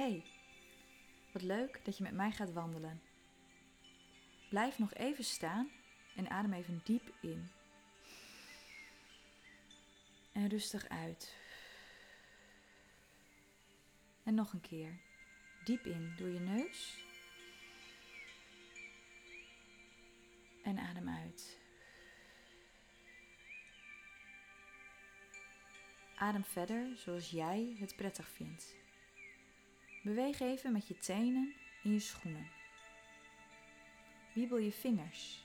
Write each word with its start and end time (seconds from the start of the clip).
Hey, 0.00 0.22
wat 1.32 1.42
leuk 1.42 1.80
dat 1.84 1.96
je 1.96 2.02
met 2.02 2.12
mij 2.12 2.30
gaat 2.30 2.52
wandelen. 2.52 3.02
Blijf 4.48 4.78
nog 4.78 4.94
even 4.94 5.24
staan 5.24 5.70
en 6.16 6.30
adem 6.30 6.52
even 6.52 6.80
diep 6.84 7.14
in. 7.20 7.50
En 10.32 10.48
rustig 10.48 10.88
uit. 10.88 11.36
En 14.22 14.34
nog 14.34 14.52
een 14.52 14.60
keer. 14.60 15.00
Diep 15.64 15.86
in 15.86 16.14
door 16.16 16.28
je 16.28 16.40
neus. 16.40 17.04
En 20.62 20.78
adem 20.78 21.08
uit. 21.08 21.58
Adem 26.14 26.44
verder 26.44 26.96
zoals 26.96 27.30
jij 27.30 27.76
het 27.78 27.96
prettig 27.96 28.28
vindt. 28.28 28.78
Beweeg 30.00 30.40
even 30.40 30.72
met 30.72 30.88
je 30.88 30.98
tenen 30.98 31.54
in 31.82 31.92
je 31.92 32.00
schoenen. 32.00 32.48
Wiebel 34.32 34.58
je 34.58 34.72
vingers. 34.72 35.44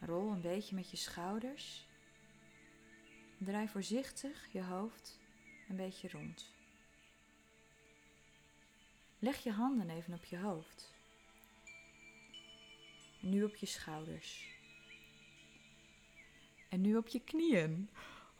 Rol 0.00 0.30
een 0.30 0.40
beetje 0.40 0.74
met 0.74 0.90
je 0.90 0.96
schouders. 0.96 1.86
Draai 3.38 3.68
voorzichtig 3.68 4.48
je 4.52 4.62
hoofd 4.62 5.18
een 5.68 5.76
beetje 5.76 6.08
rond. 6.08 6.52
Leg 9.18 9.42
je 9.42 9.52
handen 9.52 9.90
even 9.90 10.14
op 10.14 10.24
je 10.24 10.38
hoofd. 10.38 10.92
Nu 13.20 13.44
op 13.44 13.56
je 13.56 13.66
schouders. 13.66 14.46
En 16.68 16.80
nu 16.80 16.96
op 16.96 17.08
je 17.08 17.20
knieën. 17.20 17.88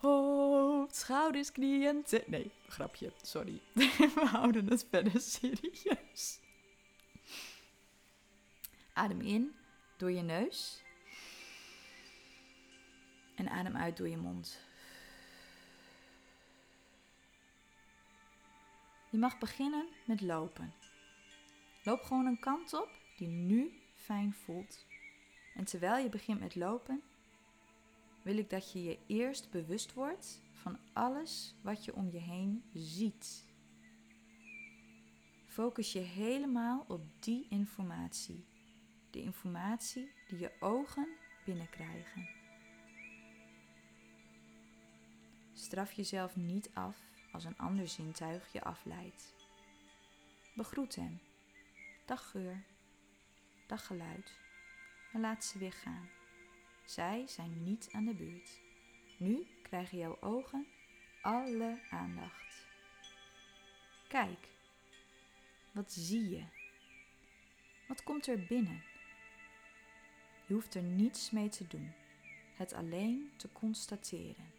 Hoofd, 0.04 0.96
schouders, 0.96 1.52
knieën. 1.52 2.04
Nee, 2.26 2.50
grapje, 2.68 3.12
sorry. 3.22 3.60
We 4.14 4.26
houden 4.26 4.70
het 4.70 4.86
verder 4.90 5.20
serieus. 5.20 6.40
Adem 8.92 9.20
in 9.20 9.54
door 9.96 10.10
je 10.10 10.22
neus. 10.22 10.82
En 13.34 13.48
adem 13.48 13.76
uit 13.76 13.96
door 13.96 14.08
je 14.08 14.16
mond. 14.16 14.60
Je 19.10 19.18
mag 19.18 19.38
beginnen 19.38 19.88
met 20.04 20.20
lopen. 20.20 20.74
Loop 21.82 22.02
gewoon 22.02 22.26
een 22.26 22.40
kant 22.40 22.74
op 22.74 22.88
die 23.16 23.28
nu 23.28 23.80
fijn 23.94 24.34
voelt. 24.34 24.86
En 25.54 25.64
terwijl 25.64 26.02
je 26.02 26.08
begint 26.08 26.40
met 26.40 26.54
lopen, 26.54 27.02
wil 28.24 28.36
ik 28.36 28.50
dat 28.50 28.72
je 28.72 28.82
je 28.82 28.98
eerst 29.06 29.50
bewust 29.50 29.92
wordt 29.92 30.42
van 30.52 30.78
alles 30.92 31.54
wat 31.62 31.84
je 31.84 31.94
om 31.94 32.10
je 32.10 32.18
heen 32.18 32.64
ziet. 32.72 33.44
Focus 35.46 35.92
je 35.92 35.98
helemaal 35.98 36.84
op 36.88 37.02
die 37.18 37.46
informatie. 37.48 38.44
De 39.10 39.22
informatie 39.22 40.12
die 40.28 40.38
je 40.38 40.52
ogen 40.60 41.08
binnenkrijgen. 41.44 42.28
Straf 45.52 45.92
jezelf 45.92 46.36
niet 46.36 46.70
af 46.72 46.98
als 47.32 47.44
een 47.44 47.58
ander 47.58 47.88
zintuig 47.88 48.52
je 48.52 48.62
afleidt. 48.62 49.34
Begroet 50.54 50.94
hem. 50.96 51.20
Dag 52.04 52.30
geur. 52.30 52.64
Dag 53.66 53.86
geluid. 53.86 54.38
En 55.12 55.20
laat 55.20 55.44
ze 55.44 55.58
weer 55.58 55.72
gaan. 55.72 56.08
Zij 56.84 57.24
zijn 57.26 57.64
niet 57.64 57.88
aan 57.92 58.04
de 58.04 58.14
buurt. 58.14 58.60
Nu 59.16 59.46
krijgen 59.62 59.98
jouw 59.98 60.16
ogen 60.20 60.66
alle 61.22 61.78
aandacht. 61.90 62.66
Kijk, 64.08 64.48
wat 65.72 65.92
zie 65.92 66.28
je? 66.28 66.44
Wat 67.88 68.02
komt 68.02 68.26
er 68.26 68.44
binnen? 68.44 68.82
Je 70.46 70.54
hoeft 70.54 70.74
er 70.74 70.82
niets 70.82 71.30
mee 71.30 71.48
te 71.48 71.66
doen, 71.66 71.92
het 72.54 72.72
alleen 72.72 73.32
te 73.36 73.52
constateren. 73.52 74.52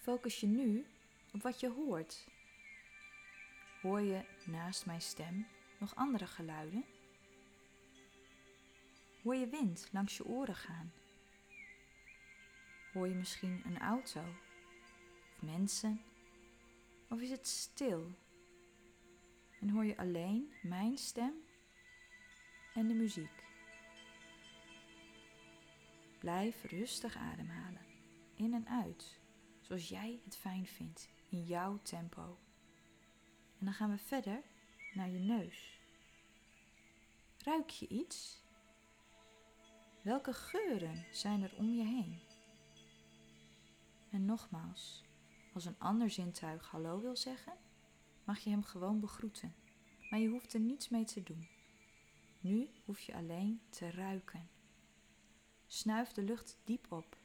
Focus 0.00 0.40
je 0.40 0.46
nu 0.46 0.86
op 1.32 1.42
wat 1.42 1.60
je 1.60 1.68
hoort 1.68 2.26
Hoor 3.80 4.00
je 4.00 4.24
naast 4.44 4.86
mijn 4.86 5.00
stem 5.00 5.46
nog 5.78 5.94
andere 5.94 6.26
geluiden? 6.26 6.84
Hoor 9.22 9.34
je 9.34 9.48
wind 9.48 9.88
langs 9.92 10.16
je 10.16 10.24
oren 10.24 10.54
gaan? 10.54 10.92
Hoor 12.92 13.08
je 13.08 13.14
misschien 13.14 13.62
een 13.64 13.78
auto 13.78 14.20
of 15.32 15.42
mensen? 15.42 16.00
Of 17.08 17.20
is 17.20 17.30
het 17.30 17.46
stil? 17.46 18.10
En 19.60 19.68
hoor 19.70 19.84
je 19.84 19.96
alleen 19.96 20.52
mijn 20.62 20.98
stem 20.98 21.34
en 22.74 22.88
de 22.88 22.94
muziek? 22.94 23.44
Blijf 26.18 26.64
rustig 26.64 27.16
ademhalen, 27.16 27.86
in 28.34 28.54
en 28.54 28.68
uit, 28.68 29.20
zoals 29.60 29.88
jij 29.88 30.20
het 30.24 30.36
fijn 30.36 30.66
vindt, 30.66 31.08
in 31.28 31.44
jouw 31.44 31.78
tempo. 31.82 32.38
En 33.58 33.64
dan 33.64 33.74
gaan 33.74 33.90
we 33.90 33.98
verder 33.98 34.42
naar 34.94 35.08
je 35.08 35.18
neus. 35.18 35.80
Ruik 37.44 37.70
je 37.70 37.88
iets? 37.88 38.42
Welke 40.02 40.32
geuren 40.32 41.04
zijn 41.12 41.42
er 41.42 41.54
om 41.56 41.74
je 41.74 41.84
heen? 41.84 42.20
En 44.10 44.24
nogmaals, 44.24 45.04
als 45.54 45.64
een 45.64 45.78
ander 45.78 46.10
zintuig 46.10 46.70
hallo 46.70 47.00
wil 47.00 47.16
zeggen, 47.16 47.52
mag 48.24 48.38
je 48.38 48.50
hem 48.50 48.62
gewoon 48.62 49.00
begroeten, 49.00 49.54
maar 50.10 50.18
je 50.18 50.28
hoeft 50.28 50.54
er 50.54 50.60
niets 50.60 50.88
mee 50.88 51.04
te 51.04 51.22
doen. 51.22 51.48
Nu 52.40 52.68
hoef 52.84 53.00
je 53.00 53.14
alleen 53.14 53.60
te 53.68 53.90
ruiken. 53.90 54.48
Snuif 55.66 56.12
de 56.12 56.22
lucht 56.22 56.58
diep 56.64 56.92
op. 56.92 57.16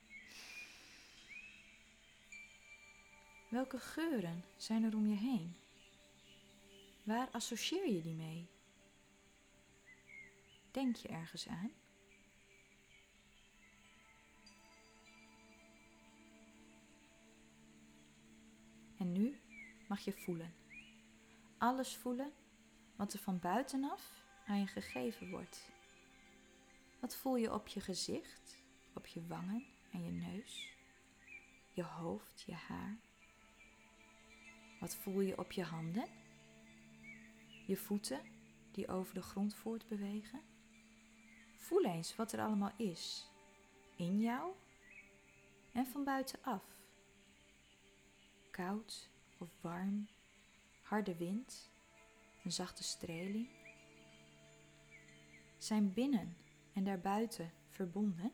Welke 3.49 3.79
geuren 3.79 4.43
zijn 4.57 4.83
er 4.83 4.95
om 4.95 5.07
je 5.07 5.15
heen? 5.15 5.62
Waar 7.03 7.29
associeer 7.31 7.89
je 7.89 8.01
die 8.01 8.15
mee? 8.15 8.49
Denk 10.71 10.95
je 10.95 11.07
ergens 11.07 11.47
aan? 11.47 11.71
En 18.97 19.11
nu 19.11 19.39
mag 19.87 19.99
je 19.99 20.13
voelen. 20.13 20.53
Alles 21.57 21.95
voelen 21.95 22.33
wat 22.95 23.13
er 23.13 23.19
van 23.19 23.39
buitenaf 23.39 24.23
aan 24.45 24.59
je 24.59 24.67
gegeven 24.67 25.29
wordt. 25.29 25.71
Wat 26.99 27.15
voel 27.15 27.35
je 27.35 27.53
op 27.53 27.67
je 27.67 27.81
gezicht, 27.81 28.57
op 28.93 29.07
je 29.07 29.27
wangen 29.27 29.65
en 29.91 30.03
je 30.05 30.11
neus, 30.11 30.73
je 31.71 31.83
hoofd, 31.83 32.43
je 32.45 32.53
haar? 32.53 32.97
Wat 34.79 34.95
voel 34.95 35.21
je 35.21 35.37
op 35.37 35.51
je 35.51 35.63
handen? 35.63 36.22
Je 37.65 37.77
voeten 37.77 38.21
die 38.71 38.87
over 38.87 39.13
de 39.13 39.21
grond 39.21 39.55
voortbewegen. 39.55 40.41
Voel 41.57 41.85
eens 41.85 42.15
wat 42.15 42.31
er 42.31 42.39
allemaal 42.39 42.71
is, 42.77 43.27
in 43.95 44.19
jou 44.19 44.53
en 45.71 45.85
van 45.85 46.03
buitenaf. 46.03 46.63
Koud 48.51 49.09
of 49.37 49.49
warm, 49.61 50.07
harde 50.81 51.15
wind, 51.15 51.71
een 52.43 52.51
zachte 52.51 52.83
streling. 52.83 53.47
Zijn 55.57 55.93
binnen 55.93 56.37
en 56.73 56.83
daarbuiten 56.83 57.51
verbonden? 57.69 58.33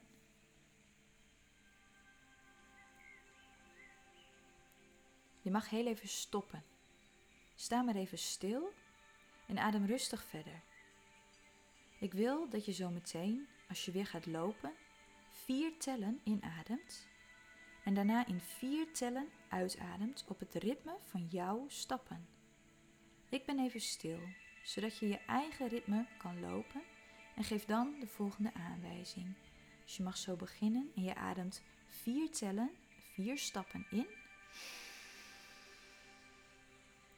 Je 5.42 5.52
mag 5.52 5.70
heel 5.70 5.88
even 5.88 6.08
stoppen. 6.08 6.64
Sta 7.56 7.82
maar 7.82 7.96
even 7.96 8.18
stil 8.18 8.74
en 9.50 9.60
adem 9.60 9.86
rustig 9.86 10.24
verder. 10.24 10.62
Ik 12.00 12.14
wil 12.14 12.50
dat 12.50 12.66
je 12.66 12.72
zo 12.72 12.90
meteen, 12.90 13.48
als 13.70 13.86
je 13.86 13.92
weer 13.92 14.06
gaat 14.06 14.26
lopen, 14.26 14.74
vier 15.32 15.78
tellen 15.78 16.20
inademt 16.24 17.08
en 17.84 17.94
daarna 17.94 18.28
in 18.28 18.40
vier 18.40 18.94
tellen 18.94 19.30
uitademt 19.50 20.26
op 20.28 20.40
het 20.40 20.54
ritme 20.54 20.96
van 21.06 21.28
jouw 21.30 21.66
stappen. 21.68 22.28
Ik 23.30 23.46
ben 23.46 23.60
even 23.60 23.82
stil, 23.82 24.20
zodat 24.64 24.98
je 24.98 25.08
je 25.08 25.20
eigen 25.28 25.68
ritme 25.68 26.06
kan 26.18 26.40
lopen 26.40 26.82
en 27.36 27.44
geef 27.44 27.66
dan 27.66 27.96
de 28.00 28.08
volgende 28.08 28.54
aanwijzing. 28.54 29.34
Dus 29.84 29.98
je 29.98 30.04
mag 30.04 30.18
zo 30.18 30.36
beginnen 30.36 30.92
en 30.96 31.04
je 31.04 31.16
ademt 31.16 31.62
vier 31.88 32.32
tellen, 32.32 32.72
vier 33.14 33.38
stappen 33.38 33.86
in 33.90 34.08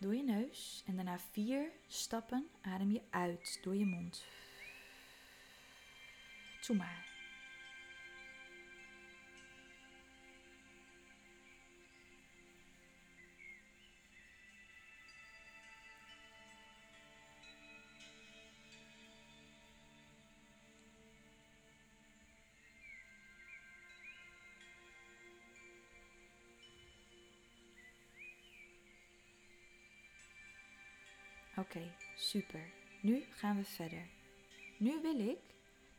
door 0.01 0.15
je 0.15 0.23
neus 0.23 0.83
en 0.85 0.95
daarna 0.95 1.19
vier 1.19 1.71
stappen 1.87 2.47
adem 2.61 2.91
je 2.91 3.01
uit 3.09 3.59
door 3.63 3.75
je 3.75 3.85
mond. 3.85 4.25
Toe 6.61 6.75
maar. 6.75 7.10
Oké, 31.71 31.93
super. 32.15 32.71
Nu 33.01 33.23
gaan 33.29 33.57
we 33.57 33.63
verder. 33.63 34.07
Nu 34.77 35.01
wil 35.01 35.19
ik 35.19 35.39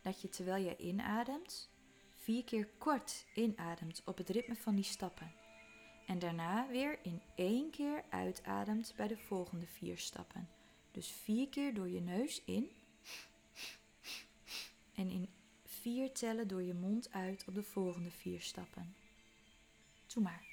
dat 0.01 0.21
je 0.21 0.29
terwijl 0.29 0.63
je 0.63 0.77
inademt, 0.77 1.69
vier 2.15 2.43
keer 2.43 2.67
kort 2.77 3.25
inademt 3.33 4.01
op 4.05 4.17
het 4.17 4.29
ritme 4.29 4.55
van 4.55 4.75
die 4.75 4.83
stappen. 4.83 5.33
En 6.07 6.19
daarna 6.19 6.67
weer 6.67 6.99
in 7.03 7.21
één 7.35 7.69
keer 7.69 8.03
uitademt 8.09 8.93
bij 8.95 9.07
de 9.07 9.17
volgende 9.17 9.67
vier 9.67 9.97
stappen. 9.97 10.49
Dus 10.91 11.11
vier 11.11 11.49
keer 11.49 11.73
door 11.73 11.89
je 11.89 12.01
neus 12.01 12.41
in. 12.45 12.69
En 14.95 15.09
in 15.09 15.29
vier 15.65 16.11
tellen 16.11 16.47
door 16.47 16.63
je 16.63 16.73
mond 16.73 17.11
uit 17.11 17.45
op 17.47 17.55
de 17.55 17.63
volgende 17.63 18.11
vier 18.11 18.41
stappen. 18.41 18.95
Doe 20.07 20.23
maar. 20.23 20.52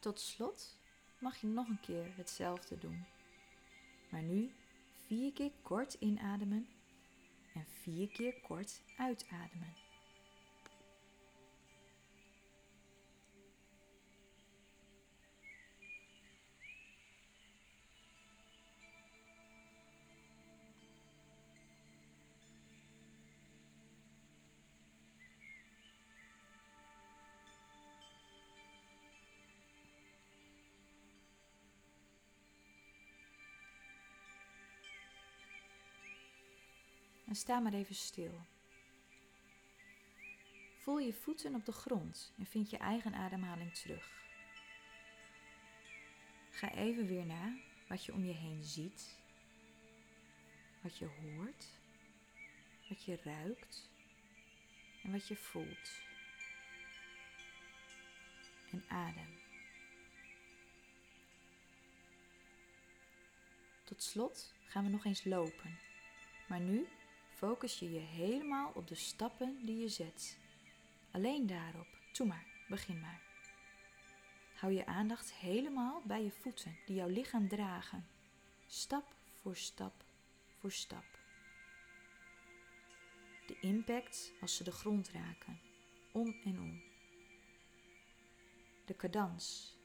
Tot 0.00 0.20
slot 0.20 0.76
mag 1.18 1.36
je 1.36 1.46
nog 1.46 1.68
een 1.68 1.80
keer 1.80 2.16
hetzelfde 2.16 2.78
doen. 2.78 3.04
Maar 4.10 4.22
nu 4.22 4.52
vier 5.06 5.32
keer 5.32 5.52
kort 5.62 5.94
inademen 5.94 6.68
en 7.54 7.66
vier 7.82 8.08
keer 8.08 8.40
kort 8.40 8.82
uitademen. 8.96 9.74
En 37.30 37.36
sta 37.36 37.58
maar 37.60 37.72
even 37.72 37.94
stil. 37.94 38.46
Voel 40.78 40.98
je 40.98 41.12
voeten 41.12 41.54
op 41.54 41.64
de 41.64 41.72
grond 41.72 42.32
en 42.38 42.46
vind 42.46 42.70
je 42.70 42.76
eigen 42.76 43.14
ademhaling 43.14 43.74
terug. 43.74 44.22
Ga 46.50 46.72
even 46.74 47.06
weer 47.06 47.26
na 47.26 47.56
wat 47.88 48.04
je 48.04 48.12
om 48.12 48.24
je 48.24 48.32
heen 48.32 48.64
ziet, 48.64 49.18
wat 50.80 50.98
je 50.98 51.06
hoort, 51.06 51.66
wat 52.88 53.04
je 53.04 53.18
ruikt 53.24 53.90
en 55.02 55.12
wat 55.12 55.28
je 55.28 55.36
voelt. 55.36 55.90
En 58.70 58.84
adem. 58.88 59.38
Tot 63.84 64.02
slot 64.02 64.54
gaan 64.64 64.84
we 64.84 64.90
nog 64.90 65.04
eens 65.04 65.24
lopen, 65.24 65.78
maar 66.48 66.60
nu 66.60 66.88
focus 67.40 67.78
je 67.78 67.92
je 67.92 67.98
helemaal 67.98 68.72
op 68.74 68.88
de 68.88 68.94
stappen 68.94 69.58
die 69.64 69.78
je 69.78 69.88
zet. 69.88 70.38
Alleen 71.10 71.46
daarop. 71.46 71.86
Doe 72.12 72.26
maar, 72.26 72.46
begin 72.68 73.00
maar. 73.00 73.20
Hou 74.54 74.72
je 74.72 74.86
aandacht 74.86 75.32
helemaal 75.32 76.02
bij 76.04 76.22
je 76.22 76.30
voeten 76.30 76.76
die 76.86 76.96
jouw 76.96 77.08
lichaam 77.08 77.48
dragen. 77.48 78.06
Stap 78.66 79.14
voor 79.40 79.56
stap 79.56 80.04
voor 80.58 80.72
stap. 80.72 81.04
De 83.46 83.60
impact 83.60 84.32
als 84.40 84.56
ze 84.56 84.64
de 84.64 84.72
grond 84.72 85.08
raken. 85.08 85.60
Om 86.12 86.36
en 86.44 86.60
om. 86.60 86.82
De 88.86 88.96
cadans. 88.96 89.76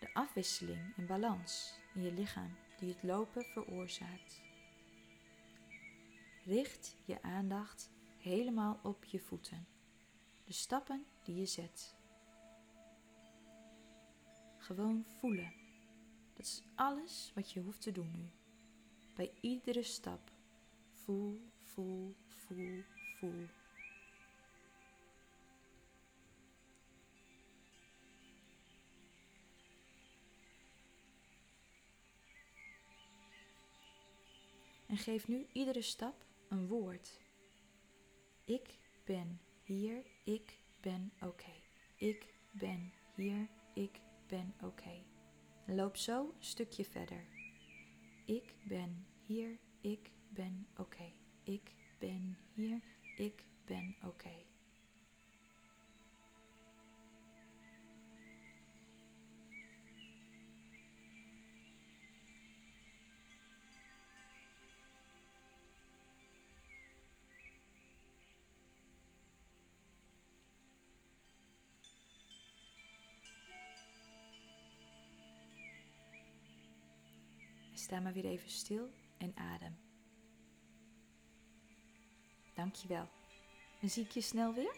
De 0.00 0.14
afwisseling 0.14 0.96
en 0.96 1.06
balans 1.06 1.78
in 1.94 2.02
je 2.02 2.12
lichaam 2.12 2.56
die 2.78 2.88
het 2.88 3.02
lopen 3.02 3.44
veroorzaakt. 3.44 4.51
Richt 6.44 6.96
je 7.04 7.22
aandacht 7.22 7.90
helemaal 8.18 8.80
op 8.82 9.04
je 9.04 9.20
voeten, 9.20 9.66
de 10.44 10.52
stappen 10.52 11.04
die 11.22 11.36
je 11.36 11.46
zet. 11.46 11.94
Gewoon 14.58 15.04
voelen. 15.18 15.52
Dat 16.34 16.46
is 16.46 16.62
alles 16.74 17.32
wat 17.34 17.52
je 17.52 17.60
hoeft 17.60 17.82
te 17.82 17.92
doen 17.92 18.10
nu. 18.16 18.30
Bij 19.14 19.32
iedere 19.40 19.82
stap. 19.82 20.30
Voel, 20.92 21.40
voel, 21.62 22.14
voel, 22.28 22.82
voel. 23.18 23.46
En 34.86 34.98
geef 34.98 35.28
nu 35.28 35.46
iedere 35.52 35.82
stap 35.82 36.24
een 36.52 36.66
woord. 36.66 37.20
Ik 38.44 38.78
ben 39.04 39.40
hier, 39.62 40.04
ik 40.24 40.58
ben 40.80 41.12
oké. 41.20 41.52
Ik 41.96 42.34
ben 42.50 42.92
hier, 43.14 43.48
ik 43.74 44.00
ben 44.26 44.54
oké. 44.62 45.04
Loop 45.66 45.96
zo 45.96 46.20
een 46.20 46.44
stukje 46.44 46.84
verder. 46.84 47.24
Ik 48.26 48.54
ben 48.64 49.06
hier, 49.20 49.58
ik 49.80 50.10
ben 50.28 50.66
oké. 50.76 51.12
Ik 51.42 51.74
ben 51.98 52.38
hier, 52.54 52.80
ik 53.16 53.44
ben 53.64 53.96
oké. 54.04 54.44
Sta 77.82 78.00
maar 78.00 78.12
weer 78.12 78.24
even 78.24 78.50
stil 78.50 78.88
en 79.18 79.32
adem. 79.36 79.76
Dankjewel. 82.54 83.08
En 83.80 83.90
zie 83.90 84.04
ik 84.04 84.10
je 84.10 84.20
snel 84.20 84.54
weer? 84.54 84.76